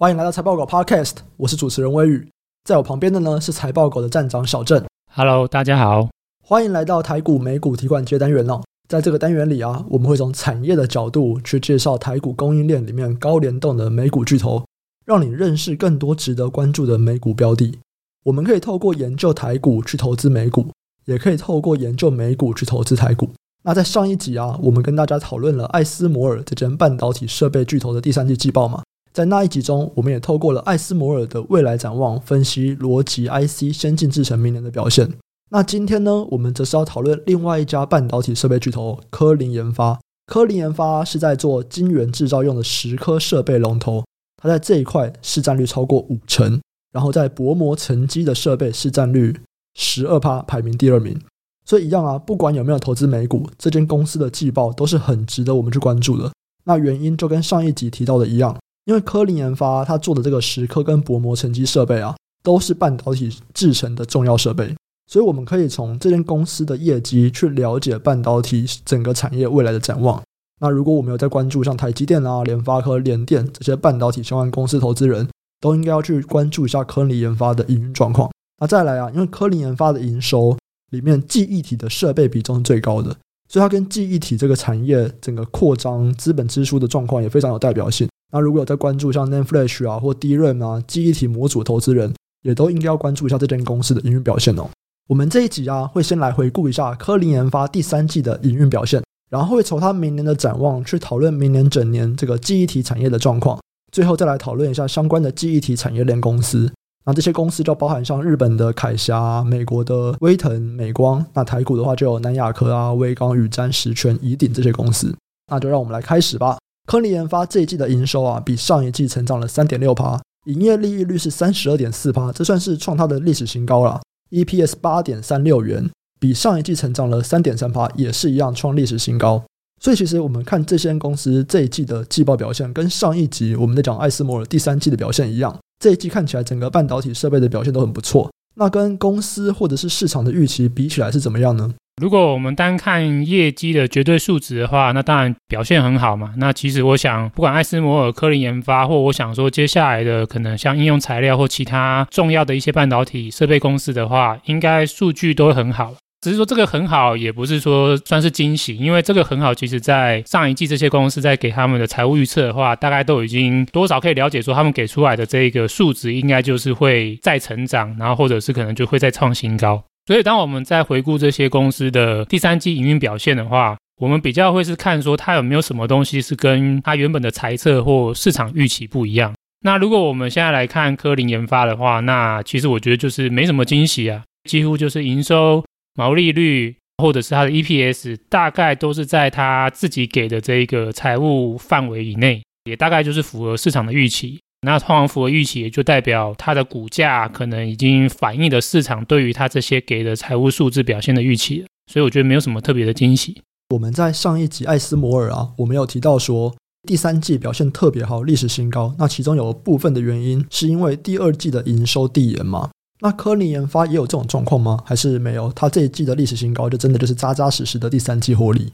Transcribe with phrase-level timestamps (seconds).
[0.00, 2.26] 欢迎来到财报狗 Podcast，我是主持人微宇，
[2.64, 4.82] 在我旁边的呢是财报狗的站长小郑。
[5.12, 6.08] Hello，大家好，
[6.42, 8.62] 欢迎来到台股美股提款机单元哦。
[8.88, 14.64] 在这个单元里啊，我们会从产业的角度去介绍台股供应链里面高联动的美股巨头，
[15.04, 17.78] 让你认识更多值得关注的美股标的。
[18.24, 20.68] 我们可以透过研究台股去投资美股，
[21.04, 23.28] 也可以透过研究美股去投资台股。
[23.64, 28.82] 那在上一集啊，我们跟大家讨论了艾斯摩尔这间半导体设备巨头的第三季季报嘛。
[29.12, 35.10] 在那一集中，我们也透过了艾斯摩尔的未来展望，分析逻辑 IC 先进制程明年的表现。
[35.50, 39.98] 那今天呢，我们则是要讨论另外一家半导体设备巨头科林研发。
[40.26, 44.04] 科林研发是在做晶圆制造用的蚀刻设备龙头，
[44.40, 46.60] 它在这一块市占率超过五成，
[46.92, 49.36] 然后在薄膜沉积的设备市占率
[49.74, 51.20] 十二趴，排名第二名。
[51.64, 56.30] 所以一样啊，不管有没有投资美股，这间公司的季报都是很值得我们去关注的。
[56.62, 64.74] 那原因就跟上一集提到的一样，因为科林研发它做的这个蚀刻跟薄膜沉积设备啊，都是半导体制程的重要设备，
[65.06, 70.22] 所以我们可以从这间公司的业绩去了解半导体整个产业未来的展望。
[70.60, 75.28] 那如果我们有在关注像台积电啊、联发科、联电这些半导体相关公司投资人，
[75.60, 78.30] 都应该要去关注一下科林研发的营运状况。
[78.60, 80.56] 那再来啊，因为科林研发的营收。
[80.90, 83.16] 里面记忆体的设备比重是最高的，
[83.48, 88.08] 所以它跟记忆体这个产业整个扩张资本支出的状况也非常有代表性。
[88.30, 94.68] 那如果有在关注像 NAND Flash 啊或 DRAM 啊记忆体模组投资人，也都应该要关注一下这间公司的营运表现哦。
[95.08, 103.58] 我们这一集啊会先来回顾一下科林研发第三季的营运表现，然后会从它明年的展望去讨论明年整年这个记忆体产业的状况，
[103.90, 106.72] 最后再来讨论一下相关的记忆体产业链公司。
[107.04, 111.24] 那这些公司就包含像日本的凯霞、美国的威腾、美光。
[111.32, 115.12] 那台股的话就有南亚科啊、威刚、宇瞻、十銓、宜鼎这些公司。
[115.50, 116.58] 那就让我们来开始吧。
[116.90, 124.00] 科林研发这一季的营收啊，比上一季成长了三点六趴，营业利益率是三十二点四趴，这算是创它的历史新高了。
[124.32, 129.40] EPS 八点三六元，比上一季成长了三点三趴，也是一样创历史新高。
[129.80, 135.56] 所以其实我们看这些公司这一季的季报表现，跟上一集我们在讲艾斯摩尔第三季的表现一样。
[135.78, 141.72] 这一季看起来整个半导体设备的表现都很不错，那跟公司或者是市场的预期比起来是怎么样呢？
[142.00, 146.32] 如果我们单看业绩的绝对数值的话，那当然表现很好嘛。
[146.38, 155.94] 那其实我想，不管艾斯摩尔、科林研发，或我想说接下来的可能像应用材料或其他重要的一些半导体设备公司的话，应该数据都会很好。
[156.22, 169.82] 只是说这个很好，也不是说算是惊喜，因为这个很好，其实在上一季这些公司在给他们的财务预测的话，大概都已经多少可以了解说他们给出来的这个数值应该就是会再成长，然后或者是可能就会再创新高。
[170.06, 179.34] 所以当我们在回顾这些公司的第三季营运表现的话，我们比较会是看说它有没有什么东西是跟它原本的财测或市场预期不一样。
[179.62, 185.64] 那如果我们现在来看科林研发的话，那其实我觉得就是没什么惊喜啊，几乎就是营收。
[185.94, 194.40] 毛利率或者是它的 EPS 大概都是在它自己给的这个财务范围以内，也大概就是符合市场的预期。
[194.66, 201.64] 那通常符合预期，也就代表它的股价可能已经反映了市场对于它这些给的财务数字表现的预期。
[201.90, 203.40] 所以我觉得没有什么特别的惊喜。
[203.74, 206.54] 我们在上一集艾斯摩尔啊，我们有提到说
[206.86, 208.94] 第三季表现特别好，历史新高。
[208.98, 212.70] 那其中有部分的原因是因为第二季的营收递延嘛。
[213.00, 214.78] 那科林研发也有这种状况吗？
[214.84, 215.50] 还是没有？
[215.52, 218.70] 它这一季的历史新高，就真的就是扎扎实实的第三季获利。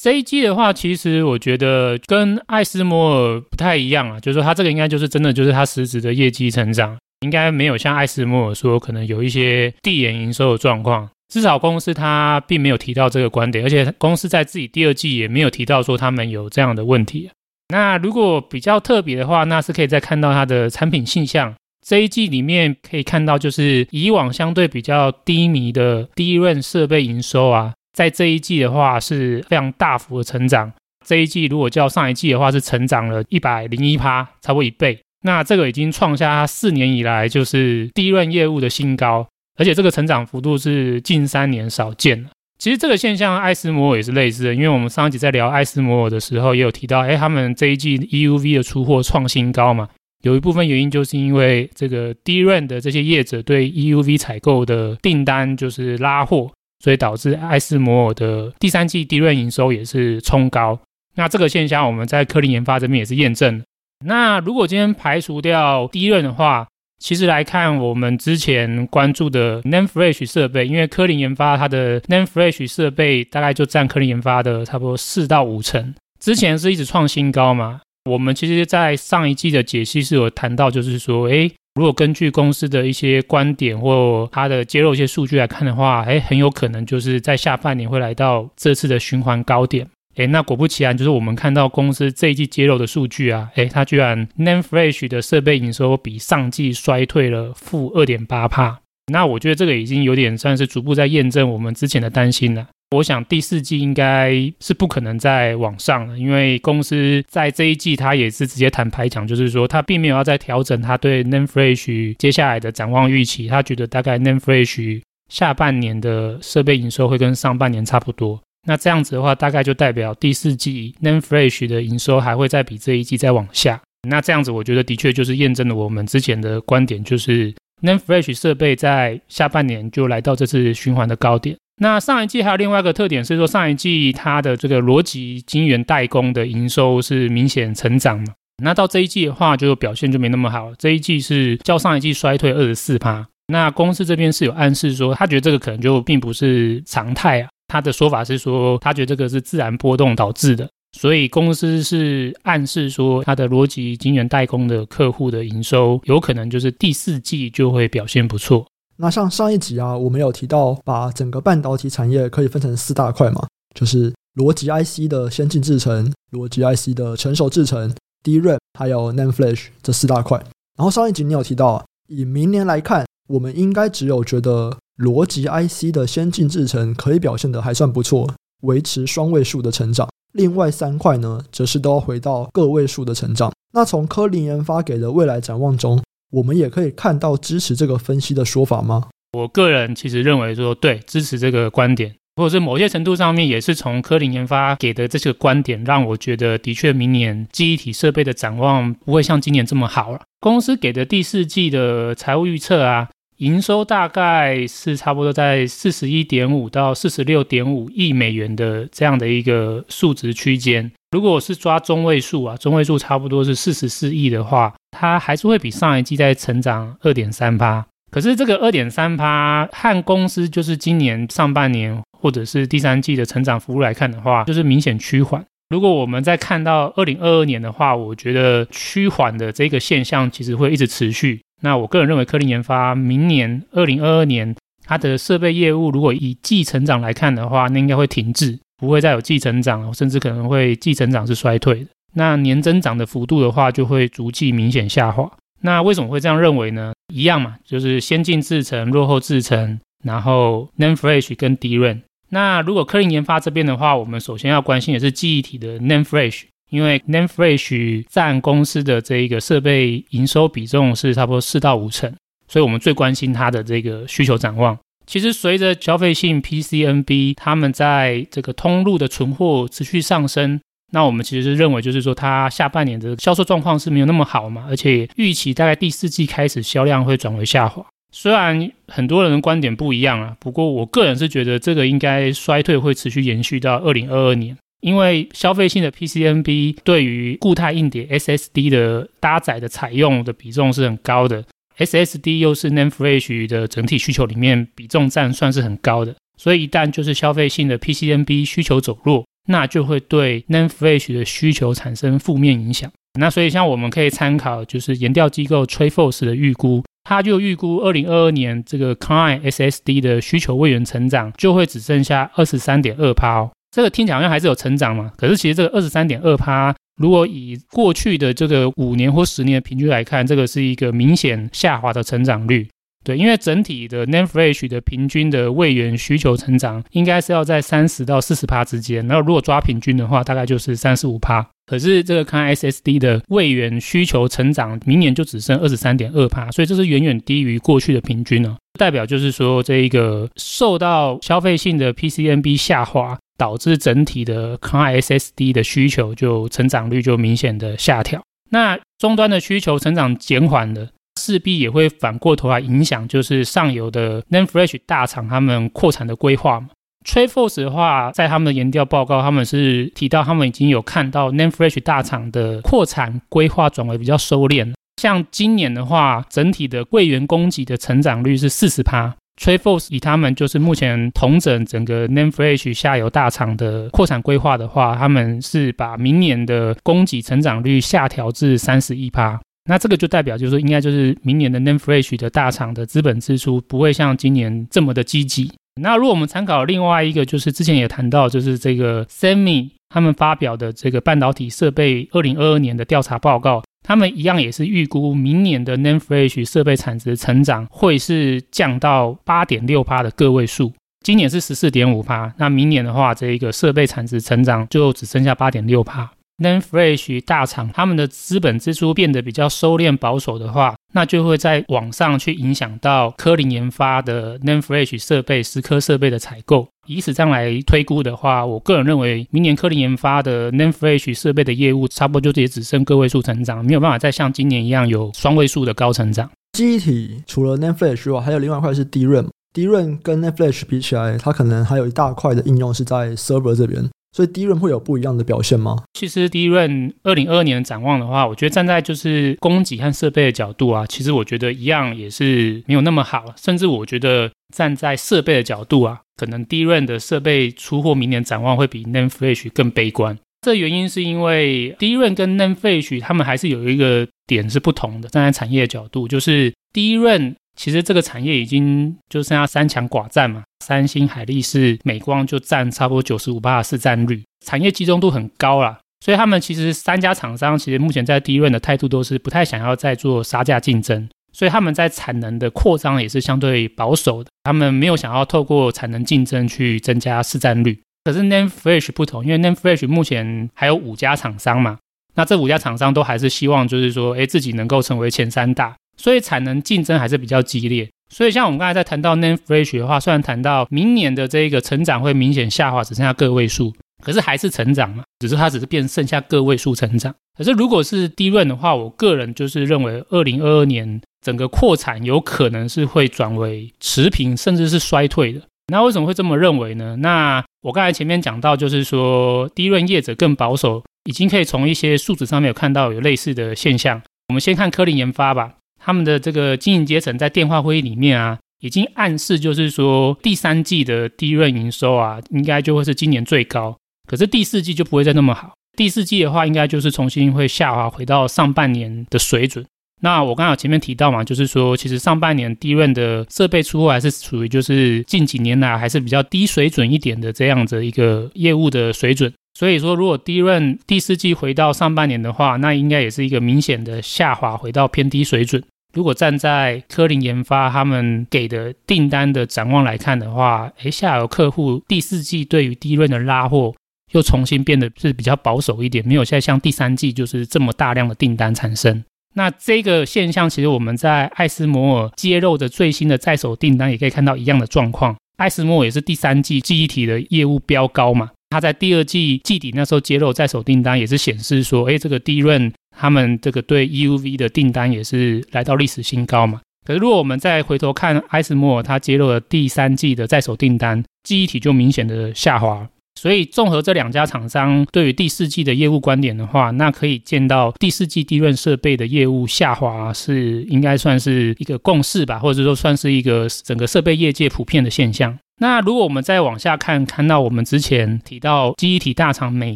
[0.00, 11.08] 这一季的话，其实我觉得跟艾斯摩尔不太一样啊，就是说它这个应该就是真的就是它实质的业绩成长，应该没有像艾斯摩尔说可能有一些递延营收的状况。
[11.32, 17.30] 至少公司它并没有提到这个观点，而且公司在自己第二季也没有提到说他们有这样的问题。
[17.68, 21.52] 那如果比较特别的话，那是可以再看到它的产品细项。
[21.84, 30.70] 这一季里面可以看到，就是以往相对比较低迷的 DRAM 设备营收啊，在这一季的话是非常大幅的成长。
[31.06, 35.00] 这一季如果较上一季的话，是成长了一百零一趴，差不多一倍。
[35.22, 39.26] 那这个已经创下四年以来就是 DRAM 业务的新高，
[39.58, 42.28] 而且这个成长幅度是近三年少见。
[42.58, 49.88] 其实这个现象，艾斯摩尔也是类似的，因为我们上一集在聊艾斯摩尔的时候，也有提到，哎，他们这一季 EUV 的出货创新高嘛。
[50.22, 56.50] 有一部分原因就是因为这个 DRAM 的这些业者对 EUV 采购的订单就是拉货，
[56.80, 60.78] 所以导致艾斯摩尔的第三季 DRAM 营收也是冲高。
[61.14, 63.62] 那这个现象我们在科林研发这边也是验证。
[64.04, 66.66] 那如果今天排除掉 DRAM 的话，
[66.98, 77.80] 其实来看我们之前关注的 NAND Flash 设备，因为科林研发它的 NAND Flash 设备大概就占科林研发的差不多四到五成，之前是一直创新高嘛。
[78.10, 89.86] 我们其实，在上一季的解析是有谈到，就是说，诶，如果根据公司的一些观点或它的揭露一些数据来看的话，诶，很有可能就是在下半年会来到这次的循环高点。
[90.14, 98.78] 诶，那果不其然，就是我们看到公司这一季揭露的数据啊，诶，它居然 Name Flash 的设备营收比上季衰退了负二点八帕。
[99.12, 102.68] 那我觉得这个已经有点算是逐步在验证我们之前的担心了。
[102.90, 118.40] 我想第四季应该是不可能再往上了，因为公司在这一季它也是直接坦白讲，就是说它并没有要再调整它对 Name Flash 接下来的展望预期，他觉得大概 Name Flash 下半年的设备营收会跟上半年差不多。
[118.68, 123.80] 那这样子的话，大概就代表第四季 Name Flash 的营收还会再比这一季再往下。
[124.08, 131.56] 那这样子，我觉得的确就是验证了我们之前的观点，就是 Name Flash 设备在下半年就来到这次循环的高点。
[131.78, 138.34] 那上一季还有另外一个特点是说，上一季它的这个逻辑晶圆代工的营收是明显成长嘛。
[138.62, 140.72] 那到这一季的话，就表现就没那么好。
[140.78, 143.26] 这一季是较上一季衰退二十四趴。
[143.48, 147.48] 那公司这边是有暗示说，他觉得这个可能就并不是常态啊。
[147.68, 150.66] 他的说法是说，他觉得这个是自然波动导致的。
[150.98, 158.66] 所以公司是暗示说，它的逻辑晶圆代工的客户的营收有可能就是第四季就会表现不错。
[158.98, 167.94] 那像上一集啊，我们有提到，把整个半导体产业可以分成四大块嘛，就是逻辑 IC 的先进制程、逻辑 IC 的成熟制程、
[168.24, 170.38] DRAM 还有 NAND Flash 这四大块。
[170.78, 178.30] 然后上一集你有提到，以明年来看，我们应该只有觉得逻辑 IC 的先进制程可以表现得还算不错，
[178.62, 180.08] 维持双位数的成长。
[180.32, 183.52] 另外三块呢，则是都要回到个位数的成长。
[183.72, 189.08] 那从科林研发给的未来展望中，我们也可以看到支持这个分析的说法吗？
[189.32, 200.20] 我个人其实认为说，对，支持这个观点，或者是某些程度上面也是从科林研发给的这些观点，让我觉得的确明年记忆体设备的展望不会像今年这么好了。
[200.40, 203.08] 公司给的第四季的财务预测啊，
[203.38, 210.90] 营收大概是差不多在四十一点五到四十六点五亿美元的这样的一个数值区间。
[211.10, 217.84] 如果我是抓中位数啊，中位数差不多是四十四亿的话，它还是会比上一季再成长二点三趴。
[218.10, 225.44] 可是这个二点三趴和公司就是今年上半年或者是第三季的成长幅度来看的话，就是明显趋缓。
[225.68, 231.40] 如果我们再看到二零二二年的话，我觉得趋缓的这个现象其实会一直持续。
[231.62, 234.54] 那我个人认为，科林研发明年二零二二年
[234.84, 238.58] 它的设备业务如果以季成长来看的话，那应该会停滞。
[238.78, 241.86] 不会再有季成长，甚至可能会季成长是衰退的。
[242.16, 245.30] 那年增长的幅度的话，就会逐季明显下滑。
[245.60, 246.92] 那为什么会这样认为呢？
[247.12, 252.00] 一样嘛，就是先进制程、落后制程，然后 NAND Flash 跟 DRAM。
[252.30, 262.12] 那如果科林研发这边的话，我们首先要关心的是记忆体的 NAND Flash，因为 NAND Flash 占公司的这一个设备营收比重是差不多四到五成，
[262.48, 264.78] 所以我们最关心它的这个需求展望。
[265.06, 270.60] 其实，随着消费性 PCNB 他们在这个通路的存货持续上升，
[270.92, 277.84] 那我们其实是认为，就是说它下半年的销售状况是没有那么好嘛，而且预期大概第四季开始销量会转为下滑。
[278.12, 291.44] 虽然很多人的观点不一样啊，不过我个人是觉得这个应该衰退会持续延续到二零二二年，因为消费性的 PCNB 对于固态硬碟 SSD 的搭载的采用的比重是很高的。
[291.78, 302.90] SSD 又是 NAND Flash 的整体需求里面比重占算是很高的，所以一旦就是消费性的 PCNB 需求走弱，那就会对 NAND Flash 的需求产生负面影响。
[303.18, 313.50] 那所以像我们可以参考就是研调机构 TrendForce 的预估，它就预估二零二二年这个 Client SSD 的需求位元成长就会只剩下二十三点二趴哦。
[313.74, 316.74] 这个听起来好像还是有成长嘛，可是其实这个二十三点二趴。
[317.00, 322.66] 如果以过去的这个五年或十年的平均来看，这个是一个明显下滑的成长率。
[323.06, 329.06] 对，因为整体的 NAND Flash 的平均的位元需求成长应该是要在三十到四十趴之间。
[329.06, 331.46] 然后如果抓平均的话，大概就是三十五趴。
[331.66, 338.56] 可是这个看 SSD 的位元需求成长，明年就只剩二十三点二趴，所以这是远远低于过去的平均呢。
[338.76, 343.16] 代表就是说，这一个受到消费性的 PCNB 下滑。
[343.38, 350.88] 导致整体的 Client SSD 的需求就成长率就明显的下调，那终端的需求成长减缓了，
[351.26, 356.68] 势必也会反过头来影响，就是上游的 Nanfresh 大厂他们扩产的规划嘛。
[357.04, 369.14] TrendForce 的话，在他们的研调报告，他们是提到他们已经有看到 Nanfresh 大厂的扩产规划转为比较收敛，像今年的话，整体的柜员供给的成长率是四十趴。
[369.40, 379.38] TrendForce 以他们就是目前同整整个 Nanfresh 下游大厂的扩产规划的话，他们是把明年的供给成长率下调至三十一趴。
[379.66, 385.52] 那这个就代表就是说，应该就是明年的 NAND Flash 的大厂的资本支出不会像今年这么的积极。
[385.80, 393.62] 那如果我们参考另外一个，就是之前也谈到，就是这个 Semi 他们发表的这个半导体设备二零二二年的调查报告。
[393.86, 400.72] 他们一样也是预估明年的 NAND Flash 设备产值成长会是降到八点六八的个位数，
[401.04, 406.10] 今年是十四点五趴，那明年的话，这一个设备产值成长就只剩下八点六趴。
[406.38, 416.68] Nanofresh 大厂他们的资本支出变得比较收敛保守的话，那就会在网上去影响到科林研发的 Nanofresh 设备、蚀刻设备的采购。
[416.86, 426.30] 以此这样来推估的话，我个人认为，明年科林研发的 Nanofresh 设备的业务，差不多就也只剩个位数成长，没有办法再像今年一样有双位数的高成长。
[426.52, 433.88] 机体除了 NAND Flash 外，还有另外一块是 DRAM，DRAM 跟 Nanofresh 比起来，它可能还有一大块的应用是在 Server 这边。
[434.16, 435.84] 所以 DRAM 会有不一样的表现吗？
[435.92, 443.26] 其实 DRAM 二零二二年的展望的话，我觉得站在就是供给和设备的角度啊，其实我觉得一样也是没有那么好。
[443.36, 450.16] 甚至我觉得站在设备的角度啊，可能 DRAM 的设备出货明年展望会比 NAND Flash 更悲观。
[450.40, 455.10] 这原因是因为 DRAM 跟 NAND Flash 他们还是有一个点是不同的。
[455.10, 457.34] 站在产业的角度，就是 DRAM。
[457.56, 465.78] 其实这个产业已经就剩下三强寡占嘛，三星、海力士、美光就占差不多九十五趴的市占率，产业集中度很高啦。
[466.04, 477.80] 所以他们其实三家厂商其实目前在 DRAM 的态度都是不太想要再做杀价竞争，所以他们在产能的扩张也是相对保守的，他们没有想要透过产能竞争去增加市占率。
[478.04, 481.78] 可是 NAND Flash 不同，因为 NAND Flash 目前还有五家厂商嘛，
[482.14, 485.74] 那这五家厂商都还是希望就是说，哎，自己能够成为前三大。
[485.96, 487.88] 所以产能竞争还是比较激烈。
[488.08, 497.12] 所以像我们刚才在谈到 NAND Flash 的话，虽然谈到明年的这个成长会明显下滑，只剩下个位数，可是还是成长嘛，只是它只是变剩下个位数成长。
[497.36, 505.40] 可是如果是低润的话，我个人就是认为，二零二二年整个扩产有可能是会转为持平，甚至是衰退的。
[505.72, 506.96] 那为什么会这么认为呢？
[507.00, 514.00] 那我刚才前面讲到，就是说低润业者更保守，已经可以从一些数字上面有看到有类似的现象。
[514.28, 515.54] 我们先看科林研发吧。
[515.86, 523.76] 他们的这个经营阶层在电话会议里面啊，已经暗示就是说，第三季的 DRAM 营收啊，应该就会是今年最高。
[524.08, 525.52] 可是第四季就不会再那么好。
[525.76, 529.64] 第四季的话，应该就是重新会下滑回到上半年的水准。
[530.02, 539.32] 那我刚好前面提到嘛，就是说，其实上半年低润的设备出货还是属于就是近几年来还是比较低水准一点的这样子一个业务的水准。
[539.54, 545.62] 所以说，如果低润第四季回到上半年的话，那应该也是一个明显的下滑，回到偏低水准。
[545.92, 553.74] 如果站在科林研发他们给的订单的展望来看的话，诶，下游客户第四季对于低润的拉货
[554.12, 559.02] 又重新变得是比较保守一点，没有现在像第三季就是这么大量的订单产生。
[559.34, 565.16] 那这个现象其实我们在艾斯摩尔揭露的最新的在手订单也可以看到一样的状况。
[565.36, 572.72] 艾斯摩尔也是第三季记忆体的业务飙高嘛，他在第二季季底那时候揭露在手订单也是显示说，诶，这个低润。
[572.98, 576.60] 他们这个对 EUV 的订单也是来到历史新高嘛。
[576.84, 582.88] 可是如果我们再回头看艾斯摩尔，他揭露了第三季的在手订单，记忆体就明显的下滑。
[583.18, 595.36] 所以综合这两家厂商对于第四季的业务观点的话，那可以见到第四季低润设备的业务下滑是应该算是一个共识吧，或者说算是一个整个设备业界普遍的现象。
[595.58, 599.74] 那如果我们再往下看，看到我们之前提到记忆体大厂美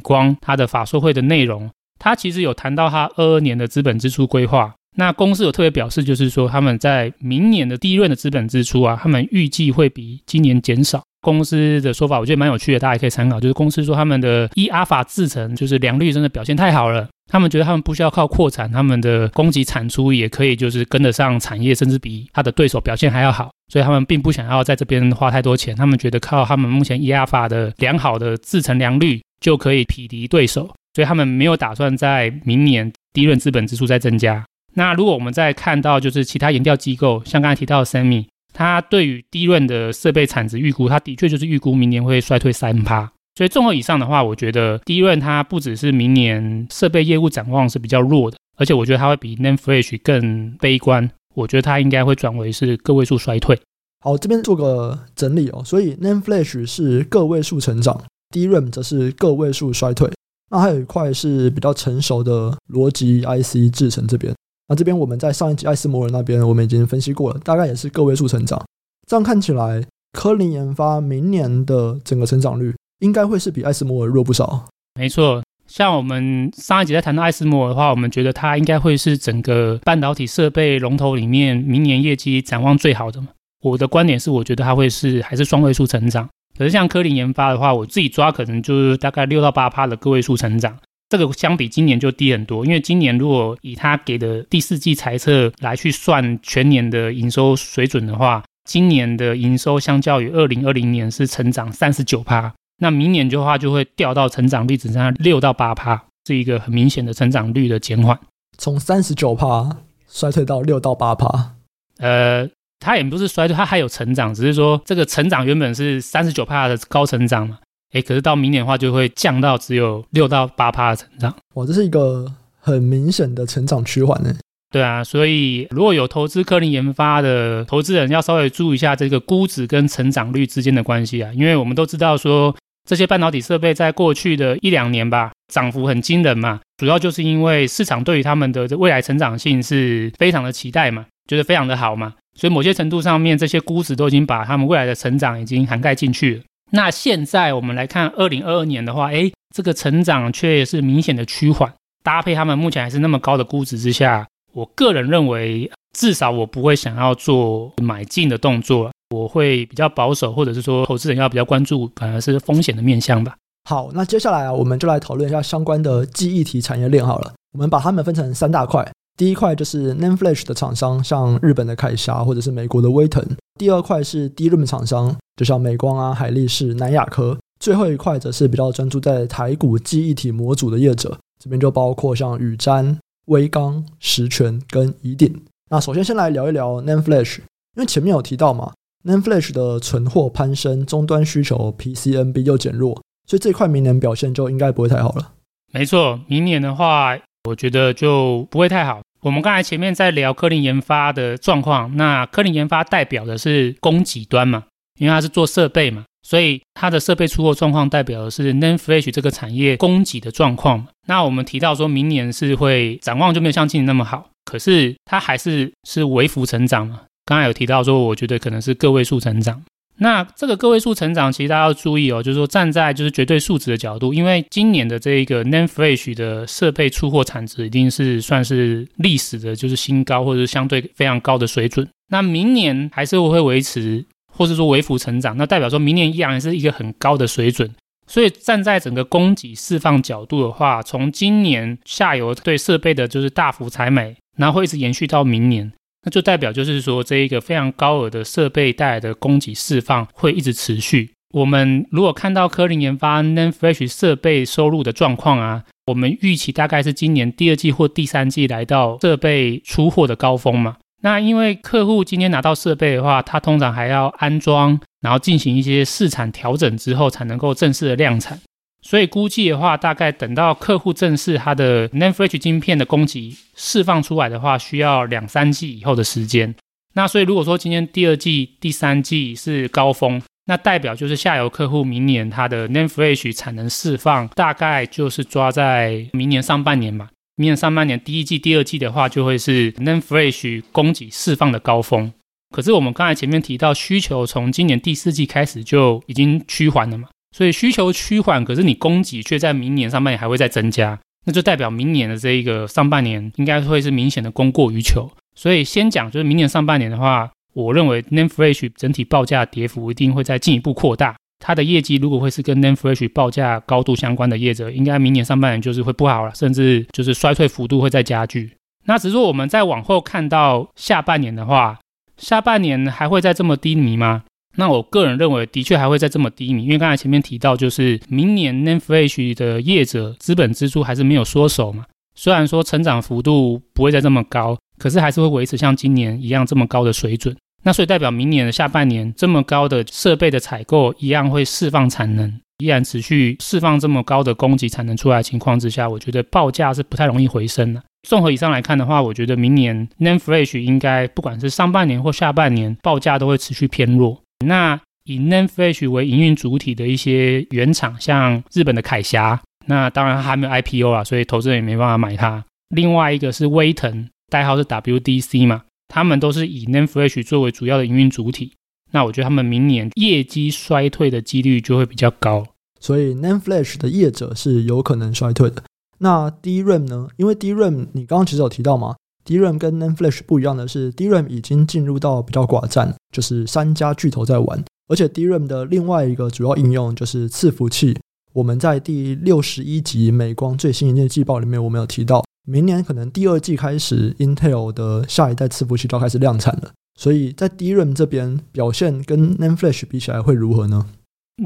[0.00, 1.70] 光它的法说会的内容。
[2.00, 11.00] 他其实有谈到他二二年的资本支出规划，那公司有特别表示，就是说他们在明年的 DRAM 的资本支出啊，他们预计会比今年减少。
[11.22, 13.38] 公司的说法我觉得蛮有趣的，大家也可以参考。
[13.38, 30.70] 就是公司说他们的 E Alpha 制程就是良率真的表现太好了，他们觉得他们不需要靠扩产，他们的供给产出也可以就是跟得上产业，甚至比他的对手表现还要好，所以他们并不想要在这边花太多钱，他们觉得靠他们目前 E Alpha 的良好的制程良率就可以匹敌对手。
[30.94, 34.44] 所以他们没有打算在明年 DRAM 资本支出再增加。
[34.74, 43.10] 那如果我们再看到就是其他研调机构，像刚才提到的 Semi，它对于 DRAM 的设备产值预估，它的确就是预估明年会衰退三趴。
[43.36, 51.10] 所以综合以上的话，我觉得 DRAM 它不只是明年设备业务展望是比较弱的，而且我觉得它会比 Name Flash 更悲观。
[51.34, 53.58] 我觉得它应该会转为是个位数衰退。
[54.04, 55.62] 好，这边做个整理哦。
[55.64, 58.02] 所以 Name Flash 是个位数成长
[58.34, 60.10] ，DRAM 则是个位数衰退。
[60.50, 64.34] 那还有一块是比较成熟的逻辑 IC 制程这边，
[64.68, 68.60] 那这边我们在上一集艾斯摩尔那边我们已经分析过了，大概也是个位数成长。
[69.06, 74.66] 这样看起来，科林研发明年的整个成长率应该会是比艾斯摩尔弱不少。
[74.94, 83.28] 没错，像我们上一集在谈到艾斯摩尔的话，我们觉得它应该会是整个半导体设备龙头里面明年业绩展望最好的嘛。
[83.62, 86.28] 我的观点是，我觉得它会是还是双位数成长。
[86.56, 90.76] 可是像科林研发的话，我自己抓可能就是大概六到八趴的个位数成长。
[91.08, 108.16] 这个相比今年就低很多，因为今年如果以他给的第四季财测来去算全年的营收水准的话，今年的营收相较于二零二零年是成长三十九趴，那明年的话就会掉到成长率只剩下六到八趴，是一个很明显的成长率的减缓，
[108.56, 111.56] 从三十九趴衰退到六到八趴。
[111.98, 112.48] 呃，
[112.80, 117.58] 它也不是衰退，它还有成长，只是说这个成长原本是三十九帕的高成长嘛。
[117.92, 121.34] 诶，可是到明年的话，就会降到只有六到八帕的成长。
[121.54, 122.26] 哇，这是一个
[122.58, 124.34] 很明显的成长趋缓呢。
[124.70, 131.32] 对啊，所以如果有投资科林研发的投资人，要稍微注意一下这个估值跟成长率之间的关系啊。
[131.34, 132.56] 因为我们都知道说，
[132.88, 136.60] 这些半导体设备在过去的一两年吧，涨幅很惊人嘛。
[136.76, 142.14] 主要就是因为市场对于他们的未来成长性是非常的期待嘛，觉得非常的好嘛。
[142.36, 146.42] 所以某些程度上面，这些估值都已经把他们未来的成长已经涵盖进去了。
[146.72, 151.72] 那现在我们来看二零二二年的话，诶，这个成长却是明显的趋缓，
[152.02, 163.34] 搭配他们目前还是那么高的估值之下，我个人认为，至少我不会想要做买进的动作，我会比较保守，或者是说投资人要比较关注，可能是风险的面向吧。
[163.68, 168.88] 好，那接下来啊，我们就来讨论一下相关的记忆体产业链好了，我们把它们分成三大块。
[169.20, 173.22] 第一块就是 NAND Flash 的厂商，像日本的凯霞或者是美国的威腾；
[173.58, 182.96] 第二块是 DRAM 厂商，就像美光啊、海力士、南亚科；最后一块则是比较专注在台股记忆体模组的业者，这边就包括像宇瞻、
[183.26, 185.38] 威刚、实权跟宜鼎。
[185.68, 187.40] 那首先先来聊一聊 NAND Flash，
[187.76, 188.72] 因为前面有提到嘛
[189.04, 192.98] ，NAND Flash 的存货攀升，终端需求 PCNB 又减弱，
[193.28, 195.32] 所以这块明年表现就应该不会太好了。
[195.74, 199.02] 没错，明年的话，我觉得就不会太好。
[199.22, 204.64] 我们刚才前面在聊科林研发的状况，那科林研发代表的是供给端嘛，
[204.98, 210.86] 因为它是做设备嘛，所以它的设备出货状况代表的是 n a n f l a s h 这个产业供给的状况。
[211.06, 217.02] 那我们提到说明年是会展望就没有像今年那么好，可是它还是是微幅成长嘛。
[217.26, 219.62] 刚才有提到说，我觉得可能是个位数成长。
[220.02, 231.86] 那这个个位数成长，其实大家要注意哦，就是说站在就是绝对数值的角度，因为今年的这一个 NAND Flash 的设备出货产值，一定是算是历史的就是新高，或者是相对非常高的水准。
[232.08, 237.70] 那明年还是会维持，或是说微幅成长，那代表说明年依然是一个很高的水准。
[238.06, 245.70] 所以站在整个供给释放角度的话，从今年下游对设备的就是大幅采买，然后会一直延续到明年。
[246.02, 251.10] 那就代表就是说，这一个非常高额的设备带来的供给释放会一直持续。
[251.34, 260.76] 我们如果看到科林研发 n a n f r e s h 设备收入的状况啊，我们预期大概是今年第二季或第三季来到设备出货的高峰嘛。
[261.02, 268.40] 那因为客户今天拿到设备的话，他通常还要安装，然后进行一些试产调整之后，才能够正式的量产。
[268.82, 276.54] 所以估计的话，大概等到客户正式他的 NAND Flash 晶片的供给释放出来的话，需要两三季以后的时间。
[276.94, 287.08] 那所以如果说今天第二季、第三季是高峰，那代表就是下游客户明年他的 NAND Flash 产能释放大概就是抓在明年上半年嘛。
[287.36, 292.12] 明年上半年第一季、第二季的话，就会是 NAND Flash 供给释放的高峰。
[292.50, 297.08] 可是我们刚才前面提到，需求从今年第四季开始就已经趋缓了嘛。
[297.36, 305.10] 所以需求趋缓，可是你供给却在明年上半年还会再增加，那就代表明年的这一个上半年应该会是明显的供过于求。
[305.34, 311.14] 所以先讲就是明年上半年的话，我认为 NAND Flash 整体报价跌幅一定会再进一步扩大。
[311.42, 318.50] 它的业绩如果会是跟 NAND Flash 报价高度相关的业者，应该明年上半年就是会不好了，甚至就是衰退幅度会再加剧。
[318.84, 321.78] 那只是说我们再往后看到下半年的话，
[322.18, 324.24] 下半年还会再这么低迷吗？
[324.60, 331.86] 那我个人认为，的确还会再这么低迷，因为刚才前面提到，就是明年 NAND Flash 的业者资本支出还是没有缩手嘛。
[332.14, 337.34] 虽然说成长幅度不会再这么高，可是还是会维持像今年一样这么高的水准。
[337.62, 347.82] 那所以代表明年的下半年这么高的设备的采购一样会释放产能，依然持续释放这么高的供给产能出来的情况之下，我觉得报价是不太容易回升的。
[348.06, 354.20] 综合以上来看的话，我觉得明年 NAND Flash 应该不管是上半年或下半年报价都会持续偏弱。
[354.46, 362.44] 那以 NAND Flash 为营运主体的一些原厂，像日本的凯霞，那当然还没有 IPO 啊，所以投资人也没办法买它。
[362.74, 368.52] 另外一个是威腾，代号是 WDC 嘛，他们都是以 NAND Flash 作为主要的营运主体。
[368.92, 372.46] 那我觉得他们明年业绩衰退的几率就会比较高。
[372.80, 375.62] 所以 NAND Flash 的业者是有可能衰退的。
[375.98, 377.08] 那 DRAM 呢？
[377.16, 384.64] 因为 DRAM 你刚刚其实有提到嘛，DRAM 跟 NAND Flash 不一样的是，DRAM 已经进入到比较寡占，就是三家巨头在玩。
[384.88, 387.96] 而且 DRAM 的另外一个主要应用就是伺服器。
[388.32, 396.72] 我们在第六十一集美光最新一季季报里面，我们有提到，明年可能第二季开始，Intel 的下一代伺服器就要开始量产了。
[396.98, 400.86] 所以在 DRAM 这边表现跟 NAND Flash 比起来会如何呢？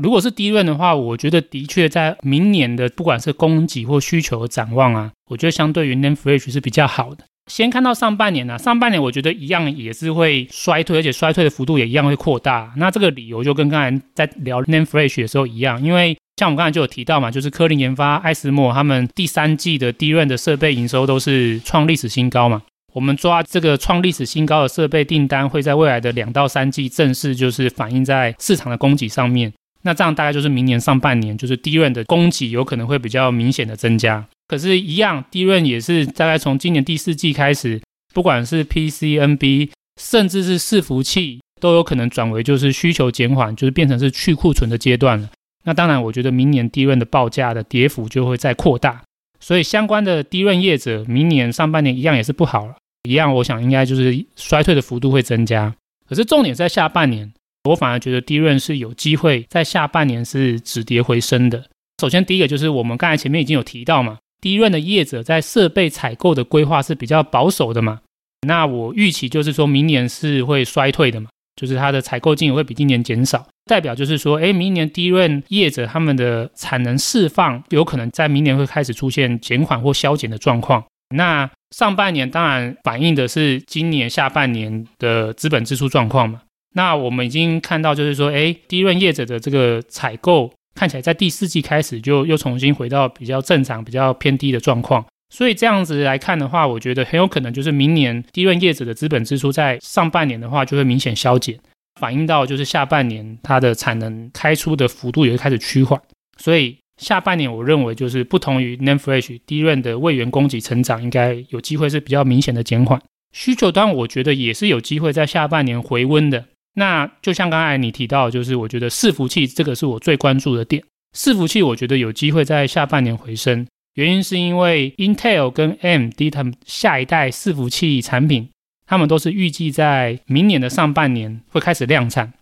[0.02, 7.24] 如果是 DRAM 的话，我觉得的确在明年的不管是供给或需求的展望啊，我觉得相对于 NAND Flash 是比较好的。
[7.46, 12.72] 先看到上半年呢、啊，上半年我觉得一样也是会衰退，而且衰退的幅度也一样会扩大。
[12.76, 22.62] 那这个理由就跟刚才在聊 NAND Flash 的时候一样，因为像我们刚才就有提到嘛，就是科林研发、艾斯莫他们第三季的低润的设备营收都是创历史新高嘛。
[22.92, 29.52] 我们抓这个创历史新高的设备订单，会在未来的两到三季正式就是反映在市场的供给上面。
[29.82, 34.24] 那这样大概就是明年上半年，就是低润的供给有可能会比较明显的增加。
[34.46, 37.80] 可是，一样低润也是大概从今年第四季开始，
[38.12, 45.30] 不管是 PC、NB，甚至是伺服器，都有可能转为就是需求减缓，就是变成是去库存的阶段了。
[45.64, 49.02] 那当然，我觉得明年低润的报价的跌幅就会再扩大。
[49.40, 52.76] 所以，相关的低润业者，明年上半年一样也是不好了，
[53.08, 55.74] 一样，我想应该就是衰退的幅度会增加。
[56.06, 57.32] 可是重点在下半年，
[57.64, 61.64] 我反而觉得低润是有机会在下半年是止跌回升的。
[62.00, 64.18] 首先，第一个就是我们刚才前面已经有提到嘛。
[64.44, 68.00] 低润的业者在设备采购的规划是比较保守的嘛？
[68.46, 80.84] 那我预期就是说明年是会衰退的嘛，就是它的采购金额会比今年减少，代表就是说，哎，明年低润业者他们的产能释放有可能在明年会开始出现减缓或削减的状况。
[81.16, 86.42] 那上半年当然反映的是今年下半年的资本支出状况嘛。
[86.74, 90.52] 那我们已经看到就是说，哎低润业者的这个采购。
[90.74, 101.58] 看起来在第四季开始就又重新回到比较正常、比较偏低的状况，所以这样子来看的话，我觉得很有可能就是明年低润业者的资本支出在上半年的话就会明显削减，
[102.00, 106.00] 反映到就是下半年它的产能开出的幅度也会开始趋缓，
[106.36, 113.00] 所以下半年我认为就是不同于 NAND Flash 低润的位元供给成长应该有机会是比较明显的减缓，
[113.32, 116.46] 需求端我觉得也是有机会在下半年回温的。
[116.74, 120.82] 那就像刚才你提到，就是我觉得伺服器这个是我最关注的点。
[121.16, 128.50] 伺服器我觉得有机会在下半年回升，原因是因为 Intel 跟 AMD 他们下一代伺服器产品，
[128.86, 132.32] 他们都是预计在明年的上半年会开始量产。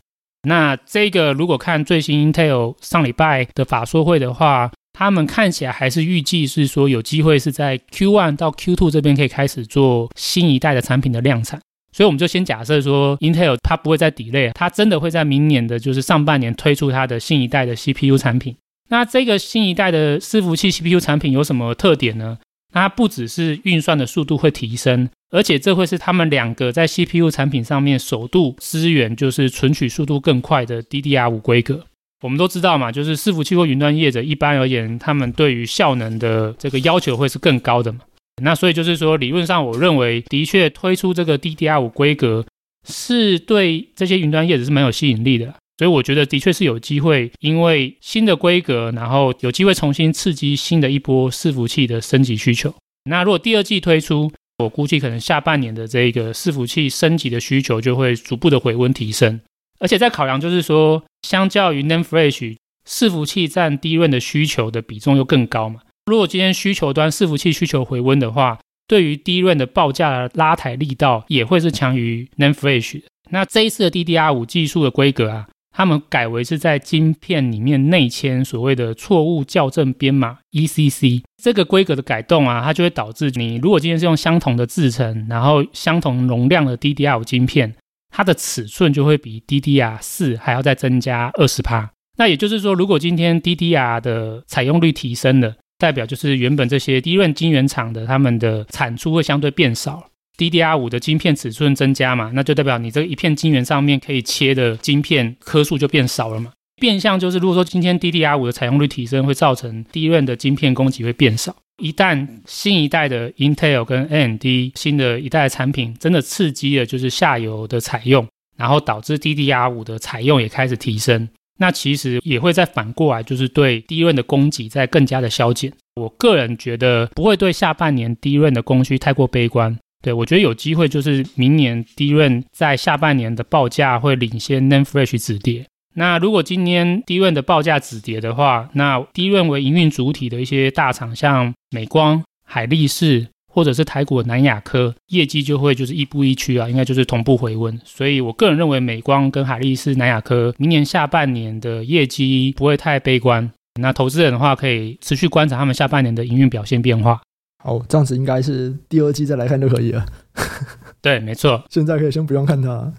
[0.49, 11.61] 那这个如果看最新 Intel 上礼拜的法说会的话，他们看起来还是预计是说有机会是在 Q1 到 Q2 这边可以开始做新一代的产品的量产。
[11.93, 18.57] 所以我们就先假设说，Intel 它不会再 delay，它真的会在明年的就是上半年推出它的新一代的 CPU 产品。
[18.89, 22.39] 那这个新一代的伺服器 CPU 产品有什么特点呢？
[22.73, 31.85] 它不只是运算的速度会提升，而且这会是他们两个在 CPU 产品上面首度支援，就是存取速度更快的 DDR5 规格。
[32.23, 38.01] 我们都知道嘛，就是伺服器或云端业者一般而言，他们对于效能的这个要求会是更高的嘛。
[38.43, 42.45] 那所以就是说，理论上我认为的确推出这个 DDR5 规格
[42.87, 52.75] 是对这些云端业者是蛮有吸引力的，所以我觉得的确是有机会，因为新的规格，然后有机会重新刺激新的一波伺服器的升级需求。
[53.05, 59.41] 那如果第二季推出，我估计可能下半年的这个伺服器升级的需求就会逐步的回温提升，
[59.79, 62.57] 而且在考量就是说，相较于 Name Flash
[62.89, 65.81] 伺服器占 DRAM 的需求的比重又更高嘛。
[66.07, 73.03] 如果今天需求端伺服器需求回温的话，对于 d r a 的报价的拉抬力道也会是强于 NAND Flash。
[73.31, 87.75] 那这一次的 DDR5 技术的规格啊，他们改为是在晶片里面内嵌所谓的错误校正编码 ECC 这个规格的改动啊，它就会导致你如果今天是用相同的制程，然后相同容量的 DDR5 晶片，
[88.11, 91.91] 它的尺寸就会比 DDR4 还要再增加二十趴。
[92.19, 100.01] 那也就是说，如果今天 DDR 的采用率提升了，代表就是原本这些低润晶圆厂的他们的产出会相对变少
[100.39, 106.53] ，DDR5 的晶片尺寸增加嘛，那就代表你这一片晶圆上面可以切的晶片颗数就变少了嘛。
[106.81, 111.57] 变相就是如果说今天 DDR5 的采用率提升，会造成低润的晶片供给会变少。
[111.83, 114.45] 一旦新一代的 Intel 跟 AMD
[114.77, 118.25] 新的一代的产品真的刺激了就是下游的采用，
[118.57, 121.29] 然后导致 DDR5 的采用也开始提升。
[121.63, 125.73] 那其实也会再反过来，就是对 DRAM 的供给在更加的削减。
[125.95, 135.65] 我个人觉得不会对下半年 DRAM 的供需太过悲观，对，我觉得有机会就是明年 DRAM 在下半年的报价会领先 NAND Flash 止跌。
[135.95, 147.79] 那如果今年 DRAM 的报价止跌的话，那 DRAM 为营运主体的一些大厂，像美光、海力士，或者是台股的南亚科，业绩就会就是亦步亦趋啊，应该就是同步回温。
[147.85, 153.51] 所以我个人认为，美光跟海力士、南亚科明年下半年的业绩不会太悲观。
[153.81, 157.21] 那投资人的话，可以持续观察他们下半年的营运表现变化。
[157.63, 160.05] 好，这样子应该是第二季再来看就可以了。
[161.01, 162.93] 对，没错，现在可以先不用看它。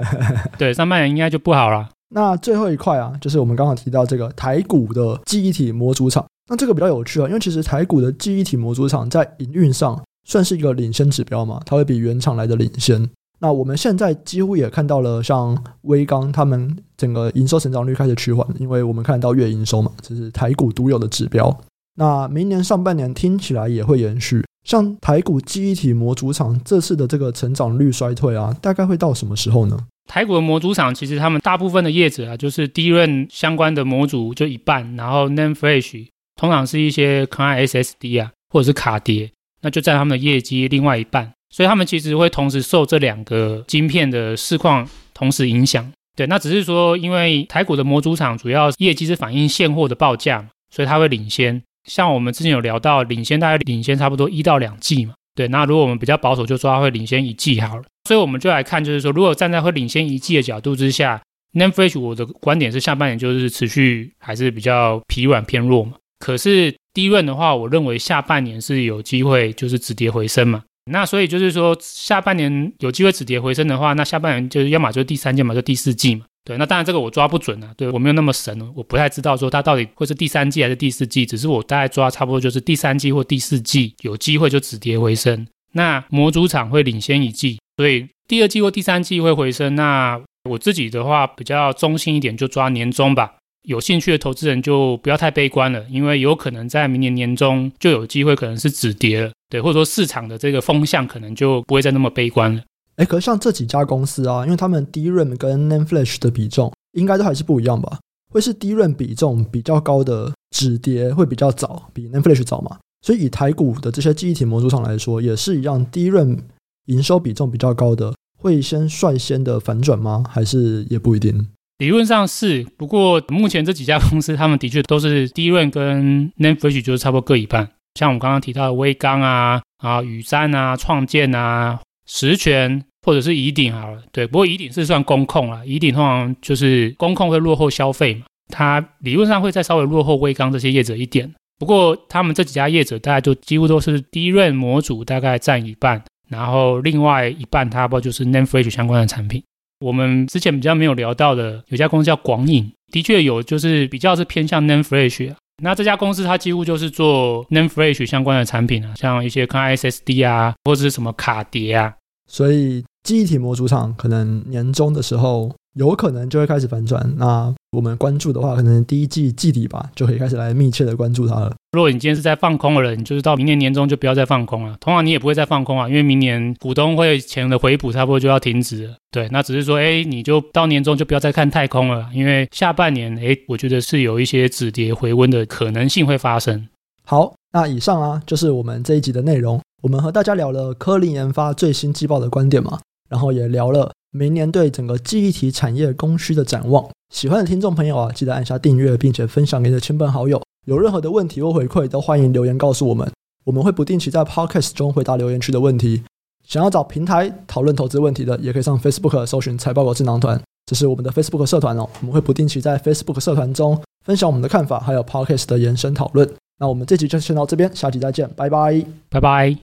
[0.58, 1.88] 对，上半年应该就不好了。
[2.10, 6.24] 那最后一块啊，就是我们刚刚提到这个台股的记忆体模组厂。
[6.48, 13.08] 那这个比较有趣啊，因为其实台股的记忆体模组厂在营运上算是一个领先指标嘛，它会比原厂来的领先。
[13.40, 21.56] 那我们现在几乎也看到了，像威刚他们整个营收成长率开始趋缓，因为我们看到月营收嘛，这是台股独有的指标。
[21.94, 24.44] 那明年上半年听起来也会延续。
[24.64, 29.78] 像台股记忆体模组厂这次的这个成长率衰退啊，大概会到什么时候呢？
[30.06, 36.08] 台股的模组厂其实他们大部分的业者啊，就是 DRAM 相关的模组就一半，然后 NAND Flash。
[36.38, 45.92] 通常是一些快 SSD 啊，或者是卡碟，那就占他们的业绩另外一半，所以他们其实会同时受这两个晶片的市况同时影响。
[46.16, 51.62] 对，那只是说，因为台股的模组厂主要业绩是反映现货的报价嘛，所以它会领先。
[51.88, 55.14] 像我们之前有聊到，领先大概领先差不多一到两季嘛。
[55.34, 57.84] 对，那如果我们比较保守，就说它会领先一季好了。
[58.08, 61.22] 所以我们就来看，就是说，如果站在会领先一季的角度之下
[61.54, 65.92] ，NAND Flash 我的观点是下半年就是持续还是比较疲软偏弱嘛。
[66.18, 70.62] 可是低润的话，我认为下半年是有机会，就是止跌回升嘛。
[70.90, 76.24] 那所以就是说，下半年有机会止跌回升的话，那下半年就是要么就是第三季嘛，就第四季嘛。
[76.44, 85.46] 对，那当然这个我抓不准啊，对，我没有那么神，我不太知道说它到底会是第三季还是第四季，只是我大概抓差不多就是第三季或第四季有机会就止跌回升。
[85.72, 89.74] 那模组厂会领先一季，所以第二季或第三季会回升。
[89.74, 93.34] 那我自己的话比较中性一点，就抓年终吧。
[93.62, 102.62] 有兴趣的投资人就不要太悲观了，因为有可能在明年年中就有机会可能是止跌了，对，或者说市场的这个风向可能就不会再那么悲观了。
[102.96, 107.98] 哎，可是像这几家公司啊，因为他们 DRAM 跟 Nan Flash 的比重应该都还是不一样吧？
[108.32, 112.78] 会是 DRAM 比重比较高的止跌会比较早，比 Nan Flash 早嘛？
[113.06, 116.38] 所以以台股的这些记忆体模组厂来说，也是一样，DRAM
[116.86, 120.24] 营收比重比较高的会先率先的反转吗？
[120.28, 121.46] 还是也不一定？
[121.78, 127.70] 理论上是，不过目前这几家公司，他们的确都是低润跟 NAND Flash 就是差不多各一半。
[127.94, 141.32] 像我们刚刚提到的威刚啊、啊宇瞻啊、创建啊、十銓或者是宜鼎好了，对，不过宜鼎是算工控啦，宜鼎通常就是工控会落后消费嘛，它理论上会再稍微落后威刚这些业者一点。
[141.60, 149.42] 不过他们这几家业者大概就几乎都是低润模组大概占一半，然后另外一半差不就是 NAND Flash 相关的产品。
[149.80, 155.32] 我们之前比较没有聊到的，有家公司叫广影，的确有，就是比较是偏向 n a n Fresh。
[155.62, 161.94] 那这家公司它几乎就是做 n a n Fresh 相关的产品啊，像一些看 SSD 啊，或者是什么卡碟啊。
[162.30, 165.54] 所以记忆体模组厂可能年终的时候。
[165.74, 167.14] 有可能就会开始反转。
[167.16, 171.54] 那我们关注的话，可能第一季季底吧，就可以开始来密切的关注它了。
[171.72, 174.76] 如果你今天是在放空的人，你就是到明年年中就不要再放空了。
[174.80, 178.94] 通常你也不会再放空啊，因为明年股东会前的回补差不多就要停止了。
[179.10, 186.66] 对，那只是说，哎，你就到年终就不要再看太空了，因为下半年，哎，我觉得是有一些止跌回温的可能性会发生。
[187.04, 189.60] 好，那以上啊，就是我们这一集的内容。
[189.82, 193.92] 我们和大家聊了科林研发最新季报的观点嘛，然后也聊了。
[194.10, 200.42] 明年对整个记忆体产业供需的展望，喜欢的听众朋友啊，记得按下订阅，并且分享给你的亲朋好友。
[200.66, 203.10] 有任何的问题或回馈，都欢迎留言告诉我们，
[203.44, 206.02] 我们会不定期在 Podcast 中回答留言区的问题。
[206.46, 211.88] 想要找平台讨论投资问题的，也可以上 Facebook 搜寻财报狗智囊团，这是我们的 Facebook 社团哦。
[212.00, 216.28] 我们会不定期在 Facebook 社团中分享我们的看法，还有 Podcast 的延伸讨论。
[216.58, 219.56] 那我们这集就先到这边，下集再见，拜拜，拜拜。